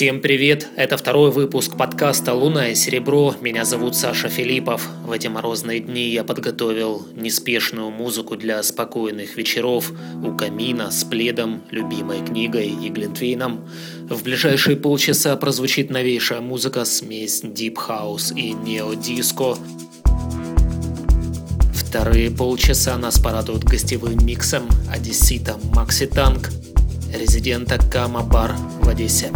Всем 0.00 0.22
привет! 0.22 0.66
Это 0.76 0.96
второй 0.96 1.30
выпуск 1.30 1.76
подкаста 1.76 2.32
«Луна 2.32 2.68
и 2.68 2.74
серебро». 2.74 3.34
Меня 3.42 3.66
зовут 3.66 3.94
Саша 3.94 4.30
Филиппов. 4.30 4.88
В 5.04 5.12
эти 5.12 5.26
морозные 5.26 5.80
дни 5.80 6.08
я 6.08 6.24
подготовил 6.24 7.06
неспешную 7.14 7.90
музыку 7.90 8.34
для 8.34 8.62
спокойных 8.62 9.36
вечеров 9.36 9.92
у 10.24 10.34
камина 10.34 10.90
с 10.90 11.04
пледом, 11.04 11.60
любимой 11.70 12.24
книгой 12.24 12.68
и 12.68 12.88
глинтвейном. 12.88 13.68
В 14.08 14.22
ближайшие 14.22 14.78
полчаса 14.78 15.36
прозвучит 15.36 15.90
новейшая 15.90 16.40
музыка, 16.40 16.86
смесь 16.86 17.44
Deep 17.44 17.76
House 17.86 18.34
и 18.34 18.52
нео-диско. 18.54 19.58
Вторые 21.74 22.30
полчаса 22.30 22.96
нас 22.96 23.18
порадуют 23.18 23.64
гостевым 23.64 24.24
миксом 24.24 24.66
Одессита 24.90 25.58
Макси 25.74 26.06
Танк, 26.06 26.48
резидента 27.14 27.76
Кама 27.76 28.22
Бар 28.22 28.56
в 28.80 28.88
Одессе. 28.88 29.30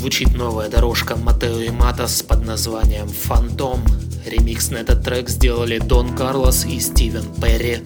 Звучит 0.00 0.34
новая 0.34 0.70
дорожка 0.70 1.14
Матео 1.14 1.60
и 1.60 1.68
Матас 1.68 2.22
под 2.22 2.46
названием 2.46 3.06
«Фантом». 3.06 3.84
Ремикс 4.24 4.70
на 4.70 4.78
этот 4.78 5.04
трек 5.04 5.28
сделали 5.28 5.78
Дон 5.78 6.16
Карлос 6.16 6.64
и 6.64 6.80
Стивен 6.80 7.24
Перри. 7.34 7.82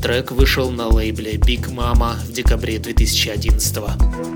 Трек 0.00 0.30
вышел 0.30 0.70
на 0.70 0.86
лейбле 0.86 1.34
Big 1.34 1.68
Mama 1.74 2.14
в 2.14 2.32
декабре 2.32 2.78
2011 2.78 3.76
года. 3.76 4.31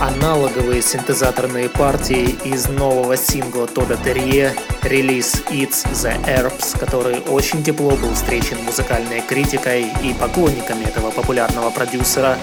Аналоговые 0.00 0.80
синтезаторные 0.80 1.68
партии 1.68 2.38
из 2.44 2.68
нового 2.68 3.16
сингла 3.16 3.66
Тода 3.66 3.96
Терье, 3.96 4.54
релиз 4.82 5.42
It's 5.50 5.84
the 5.92 6.14
Herbs, 6.24 6.78
который 6.78 7.20
очень 7.20 7.64
тепло 7.64 7.90
был 7.90 8.14
встречен 8.14 8.58
музыкальной 8.64 9.20
критикой 9.22 9.86
и 10.02 10.14
поклонниками 10.14 10.84
этого 10.84 11.10
популярного 11.10 11.70
продюсера, 11.70 12.36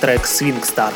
трек 0.00 0.22
Swing 0.22 0.62
Star. 0.62 0.92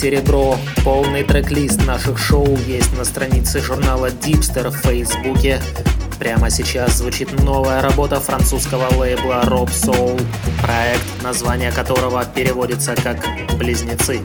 Серебро». 0.00 0.56
Полный 0.82 1.24
трек-лист 1.24 1.84
наших 1.86 2.18
шоу 2.18 2.56
есть 2.66 2.96
на 2.96 3.04
странице 3.04 3.60
журнала 3.60 4.06
Dipster 4.06 4.70
в 4.70 4.76
Фейсбуке. 4.76 5.60
Прямо 6.18 6.50
сейчас 6.50 6.96
звучит 6.98 7.32
новая 7.44 7.82
работа 7.82 8.18
французского 8.20 8.88
лейбла 8.98 9.42
Rob 9.44 9.68
Soul, 9.68 10.20
проект, 10.62 11.22
название 11.22 11.70
которого 11.70 12.24
переводится 12.24 12.94
как 12.94 13.18
«Близнецы». 13.58 14.20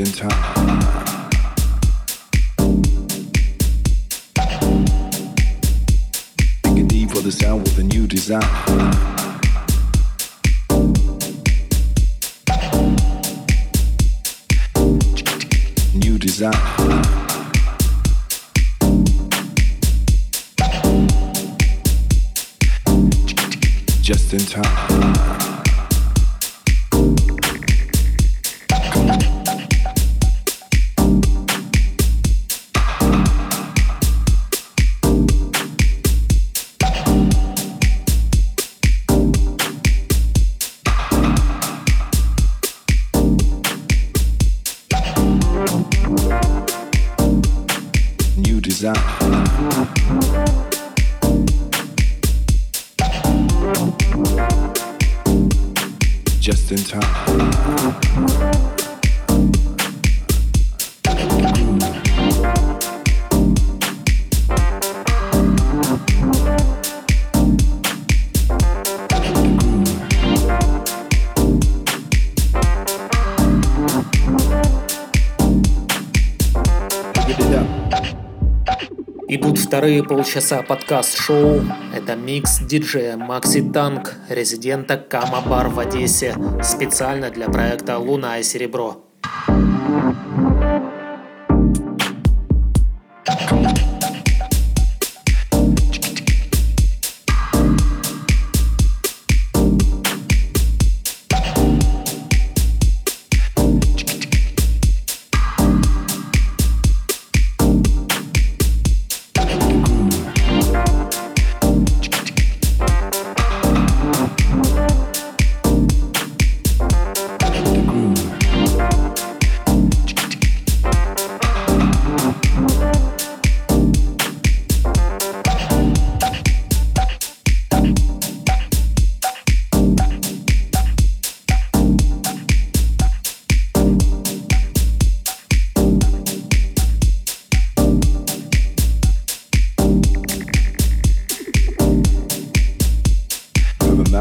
Just 0.00 0.22
in 0.22 0.28
time. 0.28 0.80
Thinking 6.62 6.88
deep 6.88 7.10
for 7.10 7.20
the 7.20 7.32
sound 7.32 7.62
with 7.62 7.78
a 7.78 7.82
new 7.82 8.06
design. 8.06 8.40
New 15.94 16.18
design. 16.18 16.52
Just 24.02 24.32
in 24.32 24.40
time. 24.40 25.69
Вторые 79.80 80.04
полчаса 80.04 80.60
подкаст-шоу. 80.60 81.62
Это 81.96 82.14
микс 82.14 82.58
диджея 82.58 83.16
Макси 83.16 83.62
Танк, 83.62 84.12
резидента 84.28 84.98
Кама 84.98 85.40
Бар 85.40 85.68
в 85.68 85.78
Одессе, 85.78 86.34
специально 86.62 87.30
для 87.30 87.48
проекта 87.48 87.96
«Луна 87.96 88.40
и 88.40 88.42
серебро». 88.42 89.09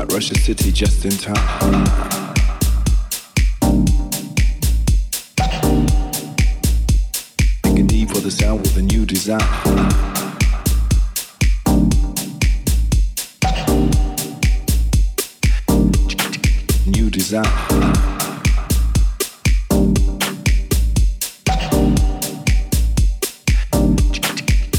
Russia 0.08 0.36
City 0.36 0.72
just 0.72 1.04
in 1.04 1.12
time. 1.12 1.86
Thinking 7.64 7.88
deep 7.88 8.10
for 8.10 8.20
the 8.22 8.32
sound 8.32 8.62
with 8.62 8.78
a 8.78 8.82
new 8.82 9.06
design. 9.06 9.40
New 16.86 17.10
design. 17.10 17.44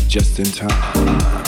Just 0.09 0.39
in 0.39 0.47
time. 0.47 1.40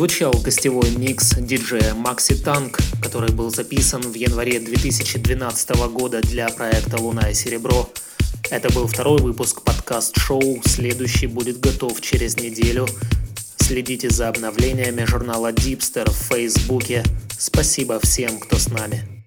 Отзвучал 0.00 0.32
гостевой 0.32 0.88
микс 0.96 1.34
диджея 1.36 1.92
Макси 1.92 2.34
Танк, 2.34 2.78
который 3.02 3.32
был 3.32 3.50
записан 3.50 4.00
в 4.00 4.14
январе 4.14 4.58
2012 4.58 5.70
года 5.92 6.22
для 6.22 6.48
проекта 6.48 6.96
«Луна 6.96 7.28
и 7.28 7.34
серебро». 7.34 7.86
Это 8.48 8.72
был 8.72 8.86
второй 8.86 9.20
выпуск 9.20 9.60
подкаст-шоу, 9.60 10.62
следующий 10.64 11.26
будет 11.26 11.60
готов 11.60 12.00
через 12.00 12.38
неделю. 12.38 12.86
Следите 13.58 14.08
за 14.08 14.28
обновлениями 14.28 15.04
журнала 15.04 15.52
Дипстер 15.52 16.08
в 16.10 16.14
Фейсбуке. 16.14 17.04
Спасибо 17.38 18.00
всем, 18.00 18.38
кто 18.38 18.56
с 18.56 18.68
нами. 18.68 19.19